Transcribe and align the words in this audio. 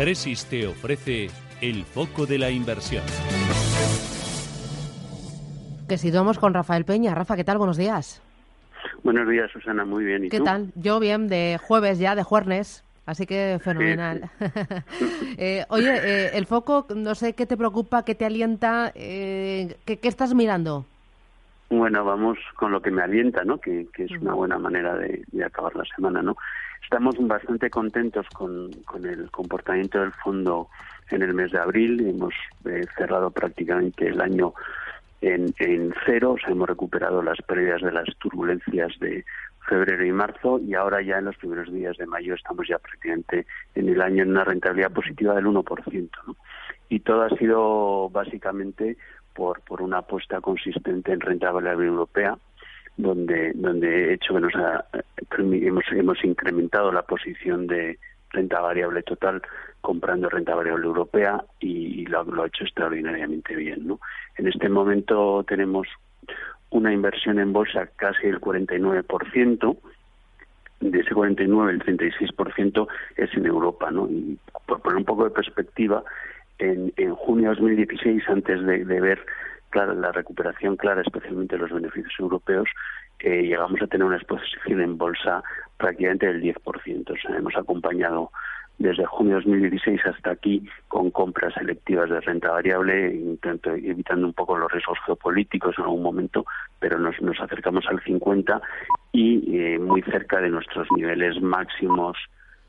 Tresis 0.00 0.46
te 0.46 0.66
ofrece 0.66 1.28
el 1.60 1.84
foco 1.84 2.24
de 2.24 2.38
la 2.38 2.48
inversión. 2.48 3.04
Que 5.86 5.98
situamos 5.98 6.38
con 6.38 6.54
Rafael 6.54 6.86
Peña. 6.86 7.14
Rafa, 7.14 7.36
¿qué 7.36 7.44
tal? 7.44 7.58
Buenos 7.58 7.76
días. 7.76 8.22
Buenos 9.02 9.28
días, 9.28 9.50
Susana. 9.50 9.84
Muy 9.84 10.06
bien. 10.06 10.24
¿Y 10.24 10.30
¿Qué 10.30 10.38
tú? 10.38 10.44
tal? 10.44 10.72
Yo 10.74 11.00
bien, 11.00 11.28
de 11.28 11.60
jueves 11.62 11.98
ya, 11.98 12.14
de 12.14 12.22
jueves. 12.22 12.82
Así 13.04 13.26
que 13.26 13.58
fenomenal. 13.62 14.30
eh, 15.36 15.66
oye, 15.68 15.92
eh, 16.02 16.30
el 16.32 16.46
foco, 16.46 16.86
no 16.96 17.14
sé 17.14 17.34
qué 17.34 17.44
te 17.44 17.58
preocupa, 17.58 18.02
qué 18.02 18.14
te 18.14 18.24
alienta, 18.24 18.92
eh, 18.94 19.76
¿qué, 19.84 19.98
¿qué, 19.98 20.08
estás 20.08 20.32
mirando? 20.32 20.86
Bueno, 21.68 22.06
vamos 22.06 22.38
con 22.56 22.72
lo 22.72 22.80
que 22.80 22.90
me 22.90 23.02
alienta, 23.02 23.44
¿no? 23.44 23.58
Que, 23.58 23.86
que 23.92 24.04
es 24.04 24.12
una 24.12 24.32
buena 24.32 24.58
manera 24.58 24.96
de, 24.96 25.24
de, 25.30 25.44
acabar 25.44 25.76
la 25.76 25.84
semana, 25.94 26.22
¿no? 26.22 26.38
Estamos 26.82 27.16
bastante 27.20 27.70
contentos 27.70 28.26
con, 28.30 28.72
con 28.84 29.04
el 29.06 29.30
comportamiento 29.30 30.00
del 30.00 30.12
fondo 30.12 30.68
en 31.10 31.22
el 31.22 31.34
mes 31.34 31.52
de 31.52 31.58
abril. 31.58 32.00
Hemos 32.06 32.34
eh, 32.64 32.84
cerrado 32.96 33.30
prácticamente 33.30 34.08
el 34.08 34.20
año 34.20 34.54
en, 35.20 35.54
en 35.58 35.94
cero, 36.06 36.32
o 36.32 36.38
sea, 36.38 36.50
hemos 36.50 36.68
recuperado 36.68 37.22
las 37.22 37.38
pérdidas 37.42 37.82
de 37.82 37.92
las 37.92 38.06
turbulencias 38.18 38.98
de 38.98 39.24
febrero 39.68 40.04
y 40.04 40.12
marzo 40.12 40.58
y 40.58 40.74
ahora 40.74 41.02
ya 41.02 41.18
en 41.18 41.26
los 41.26 41.36
primeros 41.36 41.70
días 41.72 41.96
de 41.98 42.06
mayo 42.06 42.34
estamos 42.34 42.66
ya 42.66 42.78
prácticamente 42.78 43.46
en 43.74 43.88
el 43.88 44.00
año 44.00 44.22
en 44.22 44.30
una 44.30 44.44
rentabilidad 44.44 44.90
positiva 44.90 45.34
del 45.34 45.46
1%. 45.46 46.10
¿no? 46.26 46.36
Y 46.88 47.00
todo 47.00 47.22
ha 47.22 47.30
sido 47.36 48.08
básicamente 48.08 48.96
por, 49.34 49.60
por 49.60 49.82
una 49.82 49.98
apuesta 49.98 50.40
consistente 50.40 51.12
en 51.12 51.20
renta 51.20 51.52
variable 51.52 51.86
europea, 51.86 52.36
donde, 52.96 53.52
donde 53.54 54.10
he 54.10 54.14
hecho 54.14 54.34
que 54.34 54.40
nos 54.40 54.54
ha, 54.56 54.84
hemos, 55.38 55.84
hemos 55.92 56.24
incrementado 56.24 56.92
la 56.92 57.02
posición 57.02 57.66
de 57.66 57.98
renta 58.30 58.60
variable 58.60 59.02
total 59.02 59.42
comprando 59.80 60.28
renta 60.28 60.54
variable 60.54 60.86
europea 60.86 61.42
y, 61.58 62.06
lo, 62.06 62.24
lo 62.24 62.42
ha 62.42 62.46
hecho 62.46 62.64
extraordinariamente 62.64 63.56
bien. 63.56 63.86
¿no? 63.86 64.00
En 64.36 64.46
este 64.46 64.68
momento 64.68 65.44
tenemos 65.46 65.88
una 66.70 66.92
inversión 66.92 67.38
en 67.38 67.52
bolsa 67.52 67.88
casi 67.96 68.26
del 68.26 68.40
49%, 68.40 69.76
de 70.80 71.00
ese 71.00 71.14
49 71.14 71.72
el 71.72 71.80
36% 71.80 72.88
es 73.16 73.34
en 73.34 73.46
Europa, 73.46 73.90
¿no? 73.90 74.08
Y 74.08 74.38
por 74.66 74.80
poner 74.80 74.98
un 74.98 75.04
poco 75.04 75.24
de 75.24 75.30
perspectiva, 75.30 76.02
en, 76.58 76.92
en 76.96 77.14
junio 77.14 77.50
de 77.50 77.56
2016, 77.56 78.22
antes 78.28 78.64
de, 78.64 78.84
de 78.84 79.00
ver 79.00 79.20
claro, 79.70 79.94
la 79.94 80.12
recuperación 80.12 80.76
clara, 80.76 81.02
especialmente 81.02 81.58
los 81.58 81.70
beneficios 81.70 82.12
europeos, 82.18 82.68
eh, 83.22 83.42
llegamos 83.42 83.80
a 83.82 83.86
tener 83.86 84.06
una 84.06 84.16
exposición 84.16 84.80
en 84.80 84.96
bolsa 84.98 85.42
prácticamente 85.76 86.26
del 86.26 86.42
10%. 86.42 87.10
O 87.10 87.16
sea, 87.16 87.36
hemos 87.36 87.56
acompañado 87.56 88.30
desde 88.78 89.04
junio 89.04 89.36
de 89.36 89.42
2016 89.42 90.00
hasta 90.06 90.30
aquí 90.30 90.66
con 90.88 91.10
compras 91.10 91.52
selectivas 91.52 92.08
de 92.08 92.20
renta 92.20 92.50
variable, 92.50 93.14
intento, 93.14 93.74
evitando 93.74 94.26
un 94.26 94.32
poco 94.32 94.56
los 94.56 94.72
riesgos 94.72 94.98
geopolíticos 95.04 95.78
en 95.78 95.84
algún 95.84 96.02
momento, 96.02 96.46
pero 96.78 96.98
nos, 96.98 97.20
nos 97.20 97.38
acercamos 97.40 97.84
al 97.88 98.02
50 98.02 98.60
y 99.12 99.58
eh, 99.58 99.78
muy 99.78 100.00
cerca 100.02 100.40
de 100.40 100.48
nuestros 100.48 100.88
niveles 100.96 101.42
máximos 101.42 102.16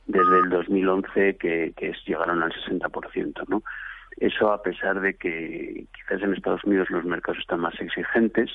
desde 0.05 0.39
el 0.43 0.49
2011 0.49 1.37
que, 1.37 1.73
que 1.77 1.93
llegaron 2.05 2.43
al 2.43 2.51
60%, 2.51 3.47
¿no? 3.47 3.63
Eso 4.17 4.51
a 4.51 4.61
pesar 4.61 4.99
de 4.99 5.13
que 5.13 5.85
quizás 5.95 6.21
en 6.21 6.33
Estados 6.33 6.63
Unidos 6.65 6.89
los 6.89 7.05
mercados 7.05 7.39
están 7.39 7.61
más 7.61 7.79
exigentes, 7.79 8.51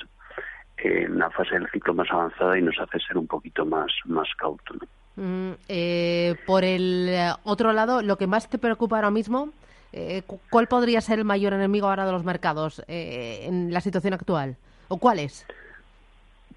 en 0.87 1.13
una 1.13 1.31
fase 1.31 1.55
del 1.55 1.69
ciclo 1.71 1.95
más 1.95 2.11
avanzada 2.11 2.59
y 2.59 2.63
nos 2.63 2.79
hace 2.79 2.99
ser 3.01 3.19
un 3.19 3.27
poquito 3.27 3.65
más, 3.65 3.93
más 4.05 4.29
cauto. 4.37 4.75
¿no? 4.75 4.87
Mm, 5.17 5.55
eh, 5.69 6.35
por 6.47 6.65
el 6.65 7.11
otro 7.45 7.73
lado, 7.73 8.03
lo 8.03 8.17
que 8.17 8.27
más 8.27 8.49
te 8.49 8.59
preocupa 8.59 8.97
ahora 8.97 9.11
mismo, 9.11 9.51
eh, 9.93 10.23
¿cuál 10.51 10.67
podría 10.67 11.01
ser 11.01 11.19
el 11.19 11.25
mayor 11.25 11.53
enemigo 11.53 11.89
ahora 11.89 12.07
de 12.07 12.13
los 12.13 12.25
mercados 12.25 12.83
eh, 12.89 13.47
en 13.47 13.73
la 13.73 13.81
situación 13.81 14.15
actual? 14.15 14.57
¿O 14.89 14.99
cuál 14.99 15.19
es? 15.19 15.47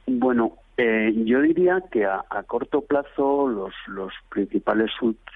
Bueno, 0.06 0.54
eh, 0.82 1.14
yo 1.26 1.42
diría 1.42 1.84
que 1.92 2.06
a, 2.06 2.24
a, 2.30 2.44
corto 2.44 2.80
plazo 2.80 3.50
los, 3.50 3.74
los 3.88 4.14
principales 4.30 4.90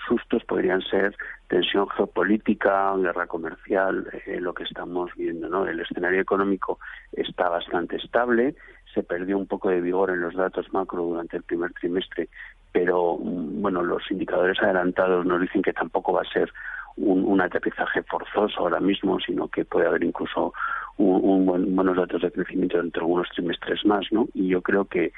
sustos 0.07 0.43
podrían 0.45 0.81
ser 0.81 1.15
tensión 1.47 1.89
geopolítica, 1.89 2.95
guerra 2.95 3.27
comercial, 3.27 4.07
eh, 4.25 4.39
lo 4.39 4.53
que 4.53 4.63
estamos 4.63 5.11
viendo. 5.15 5.49
¿no? 5.49 5.67
El 5.67 5.81
escenario 5.81 6.21
económico 6.21 6.79
está 7.11 7.49
bastante 7.49 7.97
estable, 7.97 8.55
se 8.93 9.03
perdió 9.03 9.37
un 9.37 9.47
poco 9.47 9.69
de 9.69 9.81
vigor 9.81 10.09
en 10.11 10.21
los 10.21 10.35
datos 10.35 10.71
macro 10.73 11.03
durante 11.03 11.37
el 11.37 11.43
primer 11.43 11.73
trimestre, 11.73 12.29
pero 12.71 13.17
bueno, 13.17 13.83
los 13.83 14.09
indicadores 14.09 14.61
adelantados 14.61 15.25
nos 15.25 15.41
dicen 15.41 15.61
que 15.61 15.73
tampoco 15.73 16.13
va 16.13 16.21
a 16.21 16.33
ser 16.33 16.51
un, 16.95 17.23
un 17.25 17.41
aterrizaje 17.41 18.03
forzoso 18.03 18.59
ahora 18.59 18.79
mismo, 18.79 19.19
sino 19.19 19.47
que 19.47 19.65
puede 19.65 19.87
haber 19.87 20.03
incluso 20.03 20.53
un, 20.97 21.21
un 21.23 21.45
buen, 21.45 21.75
buenos 21.75 21.97
datos 21.97 22.21
de 22.21 22.31
crecimiento 22.31 22.77
dentro 22.77 23.01
de 23.01 23.05
algunos 23.05 23.29
trimestres 23.29 23.85
más, 23.85 24.05
¿no? 24.11 24.27
Y 24.33 24.47
yo 24.47 24.61
creo 24.61 24.85
que 24.85 25.11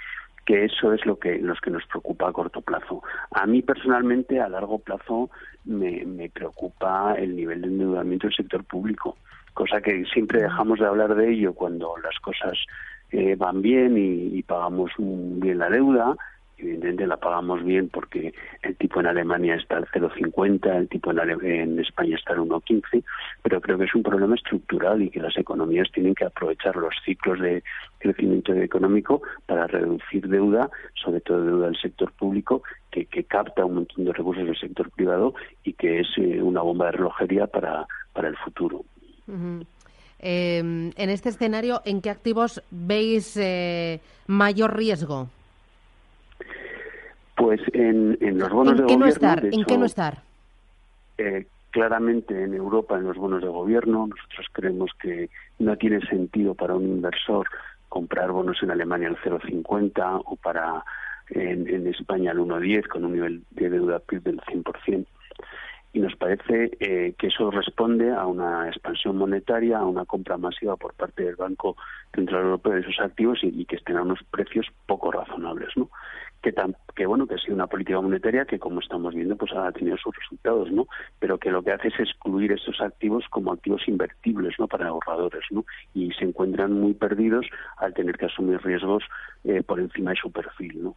que 0.46 0.66
eso 0.66 0.94
es 0.94 1.06
lo 1.06 1.18
que 1.18 1.40
los 1.40 1.60
que 1.60 1.72
nos 1.72 1.86
preocupa 1.88 2.30
a 2.30 2.32
corto 2.32 2.62
plazo. 2.62 3.02
A 3.32 3.46
mí 3.48 3.62
personalmente 3.62 4.40
a 4.40 4.48
largo 4.48 4.80
plazo 4.80 5.30
me, 5.66 6.06
me 6.06 6.30
preocupa 6.30 7.16
el 7.18 7.36
nivel 7.36 7.62
de 7.62 7.68
endeudamiento 7.68 8.28
del 8.28 8.36
sector 8.36 8.64
público, 8.64 9.18
cosa 9.54 9.82
que 9.82 10.06
siempre 10.06 10.44
dejamos 10.44 10.80
de 10.80 10.86
hablar 10.86 11.16
de 11.16 11.32
ello 11.32 11.54
cuando 11.54 11.98
las 11.98 12.20
cosas 12.20 12.58
eh, 13.12 13.36
van 13.36 13.62
bien 13.62 13.98
y, 13.98 14.38
y 14.38 14.44
pagamos 14.44 14.92
bien 14.98 15.58
la 15.58 15.70
deuda 15.70 16.16
evidentemente 16.58 17.08
la 17.08 17.18
pagamos 17.18 17.64
bien 17.64 17.90
porque 17.90 18.34
el 18.62 18.76
tipo 18.78 19.00
en 19.00 19.08
Alemania 19.08 19.56
está 19.56 19.78
al 19.78 19.88
0,50, 19.88 20.76
el 20.76 20.88
tipo 20.88 21.12
en, 21.12 21.80
España 21.80 22.16
está 22.16 22.34
al 22.34 22.40
1,15, 22.40 23.04
pero 23.44 23.62
creo 23.62 23.78
que 23.78 23.86
es 23.86 23.96
un 23.96 24.04
problema 24.04 24.36
estructural 24.36 25.02
y 25.02 25.10
que 25.10 25.20
las 25.20 25.38
economías 25.38 25.90
tienen 25.94 26.16
que 26.16 26.26
aprovechar 26.26 26.76
los 26.76 26.94
ciclos 27.04 27.40
de 27.40 27.64
crecimiento 28.00 28.54
económico 28.54 29.22
para 29.46 29.68
reducir 29.68 30.28
deuda, 30.28 30.70
sobre 30.94 31.22
todo 31.22 31.44
deuda 31.44 31.66
del 31.68 31.78
sector 31.78 32.12
público, 32.14 32.64
que, 32.92 33.06
que 33.06 33.24
capta 33.26 33.66
un 33.66 33.76
montón 33.76 34.06
de 34.06 34.14
recursos 34.14 34.46
del 34.46 34.58
sector 34.58 34.90
privado 34.92 35.34
y 35.64 35.74
que 35.74 36.00
es 36.00 36.08
eh, 36.18 36.42
una 36.42 36.62
bomba 36.62 36.86
de 36.86 36.92
relojería 36.94 37.48
para, 37.48 37.86
para 38.14 38.30
el 38.30 38.38
futuro. 38.38 38.84
Eh, 40.20 40.60
en 40.60 41.10
este 41.10 41.30
escenario, 41.30 41.82
¿en 41.86 42.02
qué 42.02 42.10
activos 42.10 42.62
veis 42.72 43.38
eh, 43.38 44.00
mayor 44.28 44.76
riesgo? 44.76 45.30
Pues 47.36 47.60
en, 47.74 48.18
en 48.22 48.40
los 48.40 48.50
bonos 48.50 48.74
¿En 48.74 48.78
de 48.78 48.86
qué 48.88 48.94
gobierno. 48.96 49.06
no 49.06 49.08
estar? 49.08 49.42
de 49.42 49.50
¿En 49.52 49.66
qué 49.66 49.78
no 49.78 49.86
estar? 49.86 50.22
Eh, 51.18 51.46
claramente 51.72 52.44
en 52.44 52.54
Europa, 52.54 52.96
en 52.98 53.04
los 53.04 53.18
bonos 53.18 53.42
de 53.42 53.50
gobierno, 53.50 54.08
nosotros 54.08 54.48
creemos 54.54 54.92
que 55.02 55.30
no 55.60 55.76
tiene 55.78 56.00
sentido 56.08 56.56
para 56.56 56.76
un 56.76 56.84
inversor 56.84 57.48
comprar 57.90 58.32
bonos 58.32 58.62
en 58.64 58.72
Alemania 58.72 59.10
al 59.10 59.18
0,50 59.18 60.22
o 60.26 60.36
para 60.38 60.84
en, 61.30 61.68
en 61.68 61.88
España 61.88 62.32
al 62.32 62.40
1,10 62.40 62.88
con 62.88 63.06
un 63.06 63.14
nivel 63.14 63.44
de 63.52 63.70
deuda 63.70 64.00
PIB 64.00 64.24
del 64.24 64.40
100% 64.42 65.06
y 65.96 66.00
nos 66.00 66.14
parece 66.18 66.72
eh, 66.82 67.16
que 67.18 67.28
eso 67.28 67.50
responde 67.50 68.12
a 68.12 68.26
una 68.26 68.68
expansión 68.68 69.16
monetaria, 69.16 69.78
a 69.78 69.86
una 69.86 70.04
compra 70.04 70.36
masiva 70.36 70.76
por 70.76 70.94
parte 70.94 71.24
del 71.24 71.38
Banco 71.38 71.78
Central 72.14 72.44
Europeo 72.44 72.74
de 72.74 72.82
esos 72.82 73.00
activos 73.00 73.40
y, 73.44 73.62
y 73.62 73.66
que 73.66 73.78
estén 73.78 73.96
a 73.96 74.02
unos 74.02 74.20
precios 74.30 74.68
poco 74.88 75.10
razonables, 75.10 75.70
¿no? 75.78 75.90
Que, 76.42 76.52
tan, 76.52 76.76
que 76.96 77.06
bueno 77.06 77.26
que 77.26 77.36
ha 77.36 77.38
sido 77.38 77.56
una 77.56 77.68
política 77.68 78.02
monetaria 78.02 78.44
que 78.44 78.60
como 78.60 78.82
estamos 78.82 79.16
viendo 79.16 79.38
pues 79.38 79.54
ha 79.54 79.72
tenido 79.72 79.96
sus 79.96 80.14
resultados, 80.18 80.70
¿no? 80.70 80.86
Pero 81.18 81.38
que 81.38 81.50
lo 81.50 81.64
que 81.64 81.72
hace 81.72 81.88
es 81.88 82.00
excluir 82.02 82.52
estos 82.52 82.82
activos 82.82 83.24
como 83.30 83.54
activos 83.54 83.88
invertibles, 83.88 84.54
¿no? 84.60 84.68
Para 84.68 84.90
ahorradores, 84.90 85.46
¿no? 85.50 85.64
Y 85.94 86.12
se 86.12 86.26
encuentran 86.26 86.74
muy 86.74 86.94
perdidos 86.94 87.48
al 87.78 87.94
tener 87.94 88.18
que 88.18 88.26
asumir 88.26 88.62
riesgos 88.62 89.06
eh, 89.46 89.64
por 89.64 89.80
encima 89.80 90.12
de 90.12 90.18
su 90.18 90.30
perfil, 90.30 90.84
¿no? 90.84 90.96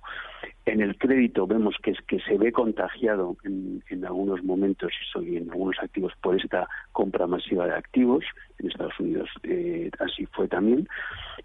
En 0.69 0.82
el 0.82 0.99
crédito 0.99 1.47
vemos 1.47 1.76
que 1.82 1.93
es 1.93 1.99
que 2.06 2.20
se 2.20 2.37
ve 2.37 2.53
contagiado 2.53 3.37
en, 3.44 3.82
algunos 4.05 4.44
momentos 4.44 4.93
y 5.23 5.37
en 5.37 5.50
algunos 5.50 5.76
activos 5.82 6.12
por 6.20 6.37
esta 6.37 6.69
compra 6.93 7.26
masiva 7.26 7.67
de 7.67 7.73
activos 7.73 8.25
en 8.59 8.69
Estados 8.69 8.99
Unidos 9.00 9.29
eh, 9.43 9.91
así 9.99 10.26
fue 10.26 10.47
también 10.47 10.87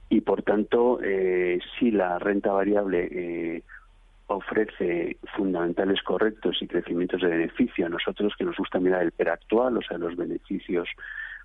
y 0.10 0.22
por 0.22 0.44
tanto 0.44 1.00
eh, 1.02 1.60
si 1.78 1.92
la 1.92 2.20
renta 2.20 2.52
variable 2.52 3.08
eh, 3.12 3.64
ofrece 4.28 5.18
fundamentales 5.36 6.02
correctos 6.04 6.58
y 6.62 6.68
crecimientos 6.68 7.22
de 7.22 7.28
beneficio. 7.28 7.86
A 7.86 7.90
nosotros 7.90 8.34
que 8.38 8.44
nos 8.44 8.58
gusta 8.58 8.80
mirar 8.80 9.04
el 9.04 9.12
PER 9.12 9.30
actual, 9.30 9.78
o 9.78 9.82
sea, 9.82 9.98
los 9.98 10.16
beneficios 10.16 10.90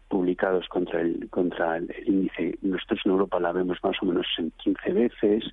publicados 0.09 0.67
contra 0.69 1.01
el 1.01 1.29
contra 1.31 1.77
el, 1.77 1.95
índice. 2.07 2.59
Nosotros 2.63 3.01
en 3.05 3.13
Europa 3.13 3.41
la 3.41 3.53
vemos 3.53 3.79
más 3.83 3.97
o 4.03 4.07
menos 4.07 4.27
en 4.39 4.51
15 4.63 4.93
veces, 4.93 5.45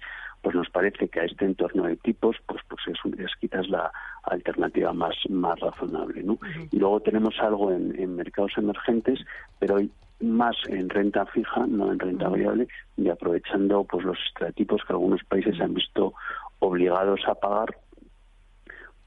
pues 0.46 0.56
nos 0.56 0.70
parece 0.70 1.08
que 1.08 1.20
a 1.22 1.24
este 1.24 1.44
entorno 1.44 1.86
de 1.86 1.96
tipos, 1.96 2.36
pues 2.46 2.62
pues 2.70 2.80
es, 2.86 3.20
es 3.20 3.32
quizás 3.42 3.68
la 3.68 3.92
alternativa 4.26 4.94
más 4.94 5.16
más 5.28 5.60
razonable, 5.60 6.22
¿no? 6.22 6.38
Y 6.72 6.78
luego 6.78 7.00
tenemos 7.00 7.34
algo 7.40 7.72
en, 7.72 8.00
en 8.00 8.16
mercados 8.16 8.52
emergentes, 8.56 9.22
pero 9.58 9.78
hoy 9.78 9.90
más 10.20 10.56
en 10.68 10.88
renta 10.90 11.26
fija, 11.26 11.66
no 11.66 11.92
en 11.92 11.98
renta 11.98 12.30
variable, 12.30 12.68
y 12.96 13.10
aprovechando 13.10 13.86
pues 13.86 14.06
los 14.06 14.20
estratipos 14.28 14.84
que 14.86 14.94
algunos 14.94 15.24
países 15.24 15.60
han 15.60 15.74
visto 15.74 16.14
obligados 16.60 17.22
a 17.28 17.34
pagar 17.34 17.76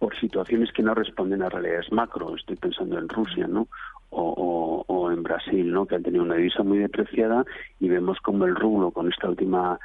por 0.00 0.18
situaciones 0.18 0.72
que 0.72 0.82
no 0.82 0.92
responden 0.92 1.42
a 1.42 1.50
realidades 1.50 1.92
macro. 1.92 2.34
Estoy 2.34 2.56
pensando 2.56 2.98
en 2.98 3.08
Rusia, 3.08 3.46
¿no? 3.46 3.68
O, 4.10 4.84
o, 4.88 5.12
en 5.12 5.22
Brasil, 5.22 5.70
¿no? 5.70 5.86
Que 5.86 5.94
han 5.94 6.02
tenido 6.02 6.24
una 6.24 6.34
divisa 6.34 6.64
muy 6.64 6.78
depreciada 6.78 7.44
y 7.78 7.88
vemos 7.88 8.18
como 8.18 8.44
el 8.44 8.56
rublo 8.56 8.90
con 8.90 9.08
esta 9.08 9.28
última 9.28 9.78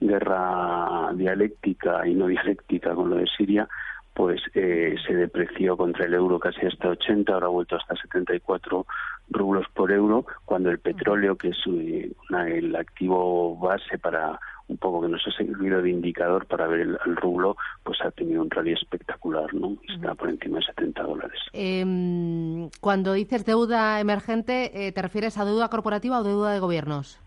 guerra 0.00 1.10
dialéctica 1.14 2.06
y 2.06 2.14
no 2.14 2.26
dialéctica 2.28 2.94
con 2.94 3.10
lo 3.10 3.16
de 3.16 3.26
Siria, 3.36 3.68
pues 4.18 4.40
eh, 4.54 4.96
se 5.06 5.14
depreció 5.14 5.76
contra 5.76 6.04
el 6.04 6.12
euro 6.12 6.40
casi 6.40 6.66
hasta 6.66 6.88
80, 6.88 7.32
ahora 7.32 7.46
ha 7.46 7.50
vuelto 7.50 7.76
hasta 7.76 7.94
74 7.94 8.84
rublos 9.30 9.66
por 9.72 9.92
euro, 9.92 10.26
cuando 10.44 10.70
el 10.70 10.80
petróleo, 10.80 11.36
que 11.36 11.50
es 11.50 11.58
eh, 11.68 12.10
el 12.48 12.74
activo 12.74 13.56
base 13.56 13.96
para 13.96 14.40
un 14.66 14.76
poco 14.76 15.02
que 15.02 15.08
nos 15.08 15.24
ha 15.24 15.30
servido 15.30 15.80
de 15.80 15.90
indicador 15.90 16.46
para 16.46 16.66
ver 16.66 16.80
el, 16.80 17.16
rublo, 17.16 17.56
pues 17.84 18.00
ha 18.02 18.10
tenido 18.10 18.42
un 18.42 18.50
rally 18.50 18.72
espectacular, 18.72 19.54
¿no? 19.54 19.76
Está 19.88 20.16
por 20.16 20.28
encima 20.28 20.58
de 20.58 20.64
70 20.64 21.02
dólares. 21.04 21.40
Em, 21.52 22.68
cuando 22.80 23.12
dices 23.12 23.46
deuda 23.46 24.00
emergente, 24.00 24.88
eh, 24.88 24.92
¿te 24.92 25.00
refieres 25.00 25.38
a 25.38 25.44
deuda 25.44 25.68
corporativa 25.68 26.18
o 26.18 26.24
deuda 26.24 26.52
de 26.52 26.58
gobiernos? 26.58 27.20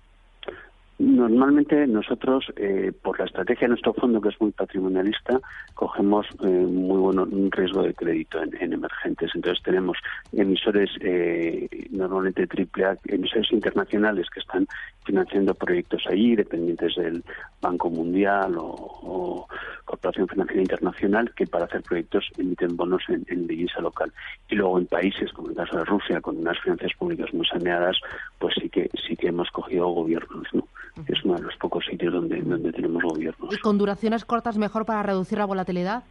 Normalmente 1.21 1.85
nosotros, 1.85 2.51
eh, 2.55 2.91
por 2.99 3.19
la 3.19 3.25
estrategia 3.25 3.67
de 3.67 3.73
nuestro 3.73 3.93
fondo, 3.93 4.19
que 4.19 4.29
es 4.29 4.41
muy 4.41 4.49
patrimonialista, 4.49 5.39
cogemos 5.75 6.25
eh, 6.43 6.47
muy 6.47 6.97
bueno 6.97 7.27
un 7.29 7.51
riesgo 7.51 7.83
de 7.83 7.93
crédito 7.93 8.41
en, 8.41 8.73
emergentes. 8.73 9.29
Entonces 9.35 9.63
tenemos 9.63 9.99
emisores 10.33 10.89
eh, 11.01 11.69
normalmente 11.91 12.47
triple 12.47 12.85
A, 12.85 12.97
emisores 13.05 13.51
internacionales 13.51 14.31
que 14.33 14.39
están 14.39 14.67
financiando 15.05 15.53
proyectos 15.53 16.03
allí, 16.09 16.35
dependientes 16.35 16.95
del 16.95 17.23
Banco 17.61 17.91
Mundial 17.91 18.55
o, 18.57 19.47
Corporación 19.85 20.27
Financiera 20.27 20.61
Internacional, 20.61 21.33
que 21.35 21.45
para 21.45 21.65
hacer 21.65 21.83
proyectos 21.83 22.25
emiten 22.37 22.75
bonos 22.77 23.03
en, 23.09 23.25
en 23.27 23.45
divisa 23.45 23.79
local. 23.81 24.11
Y 24.49 24.55
luego 24.55 24.79
en 24.79 24.87
países, 24.87 25.31
como 25.33 25.49
el 25.49 25.55
caso 25.55 25.77
de 25.77 25.85
Rusia, 25.85 26.21
con 26.21 26.37
unas 26.37 26.59
finanzas 26.61 26.93
públicas 26.97 27.31
muy 27.33 27.45
saneadas, 27.45 27.97
pues 28.39 28.55
sí 28.59 28.69
que 28.69 28.89
sí 29.05 29.15
que 29.15 29.27
hemos 29.27 29.51
cogido 29.51 29.87
gobiernos, 29.89 30.47
¿no? 30.53 30.67
Es 31.07 31.23
uno 31.23 31.35
de 31.35 31.43
los 31.43 31.55
pocos 31.55 31.85
sitios 31.85 32.13
donde, 32.13 32.41
donde 32.41 32.71
tenemos 32.71 33.03
gobiernos. 33.03 33.53
¿Y 33.53 33.57
con 33.59 33.77
duraciones 33.77 34.25
cortas 34.25 34.57
mejor 34.57 34.85
para 34.85 35.03
reducir 35.03 35.37
la 35.37 35.45
volatilidad? 35.45 36.03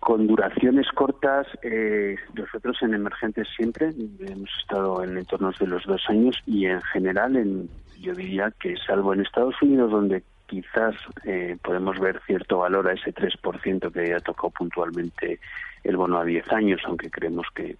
Con 0.00 0.26
duraciones 0.26 0.86
cortas, 0.94 1.46
eh, 1.62 2.16
nosotros 2.34 2.76
en 2.82 2.94
emergentes 2.94 3.48
siempre 3.56 3.90
hemos 4.20 4.50
estado 4.60 5.02
en 5.02 5.18
entornos 5.18 5.58
de 5.58 5.66
los 5.66 5.84
dos 5.84 6.02
años 6.08 6.36
y 6.46 6.66
en 6.66 6.80
general, 6.82 7.36
en, 7.36 7.68
yo 8.00 8.14
diría 8.14 8.52
que 8.60 8.76
salvo 8.86 9.14
en 9.14 9.22
Estados 9.22 9.60
Unidos, 9.62 9.90
donde 9.90 10.22
quizás 10.46 10.94
eh, 11.24 11.56
podemos 11.60 11.98
ver 11.98 12.20
cierto 12.24 12.58
valor 12.58 12.88
a 12.88 12.92
ese 12.92 13.12
3% 13.12 13.92
que 13.92 14.08
ya 14.08 14.20
tocado 14.20 14.50
puntualmente 14.50 15.40
el 15.82 15.96
bono 15.96 16.18
a 16.18 16.24
10 16.24 16.52
años, 16.52 16.80
aunque 16.84 17.10
creemos 17.10 17.46
que, 17.52 17.76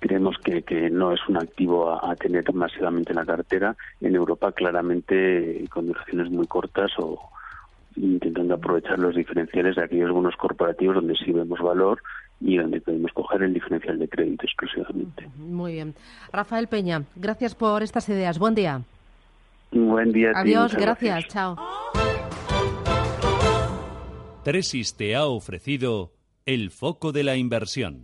creemos 0.00 0.36
que, 0.38 0.62
que 0.62 0.90
no 0.90 1.12
es 1.12 1.20
un 1.28 1.36
activo 1.36 1.90
a, 1.90 2.14
tener 2.16 2.52
masivamente 2.52 3.12
en 3.12 3.16
la 3.16 3.26
cartera. 3.26 3.76
En 4.00 4.14
Europa, 4.14 4.52
claramente, 4.52 5.64
con 5.70 5.86
duraciones 5.86 6.30
muy 6.30 6.46
cortas 6.46 6.90
o 6.98 7.18
intentando 7.96 8.54
aprovechar 8.54 8.98
los 8.98 9.14
diferenciales 9.14 9.76
de 9.76 9.84
aquellos 9.84 10.10
bonos 10.10 10.36
corporativos 10.36 10.96
donde 10.96 11.14
sí 11.16 11.32
vemos 11.32 11.60
valor 11.60 12.02
y 12.40 12.56
donde 12.56 12.80
podemos 12.80 13.12
coger 13.12 13.42
el 13.42 13.54
diferencial 13.54 13.98
de 13.98 14.08
crédito 14.08 14.44
exclusivamente. 14.44 15.28
Muy 15.36 15.74
bien. 15.74 15.94
Rafael 16.32 16.66
Peña, 16.66 17.04
gracias 17.16 17.54
por 17.54 17.82
estas 17.82 18.08
ideas. 18.08 18.38
Buen 18.38 18.54
día. 18.54 18.82
Buen 19.70 20.12
día. 20.12 20.32
Adiós, 20.34 20.74
gracias. 20.74 21.28
Chao. 21.28 21.56
Tresis 24.44 24.94
te 24.96 25.16
ha 25.16 25.24
ofrecido 25.24 26.12
el 26.44 26.70
foco 26.70 27.12
de 27.12 27.24
la 27.24 27.36
inversión. 27.36 28.02